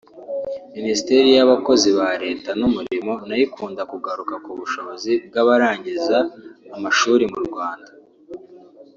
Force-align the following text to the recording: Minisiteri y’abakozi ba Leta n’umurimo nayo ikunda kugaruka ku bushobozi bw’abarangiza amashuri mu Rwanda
Minisiteri 0.75 1.27
y’abakozi 1.37 1.89
ba 1.99 2.09
Leta 2.23 2.49
n’umurimo 2.59 3.11
nayo 3.27 3.43
ikunda 3.47 3.81
kugaruka 3.91 4.35
ku 4.43 4.51
bushobozi 4.59 5.11
bw’abarangiza 5.27 6.17
amashuri 6.75 7.23
mu 7.33 7.39
Rwanda 7.47 7.91